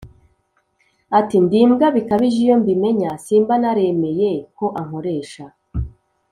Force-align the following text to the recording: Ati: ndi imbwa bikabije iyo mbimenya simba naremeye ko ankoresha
Ati: 1.19 1.35
ndi 1.45 1.57
imbwa 1.63 1.87
bikabije 1.95 2.39
iyo 2.45 2.55
mbimenya 2.61 3.09
simba 3.25 3.53
naremeye 3.61 4.31
ko 4.57 4.65
ankoresha 4.79 5.45